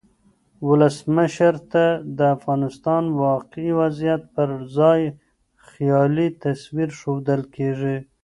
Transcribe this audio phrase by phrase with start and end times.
[0.67, 1.83] ولسمشر ته
[2.17, 5.01] د افغانستان واقعي وضعیت پرځای
[5.69, 7.97] خیالي تصویر ښودل کیږي.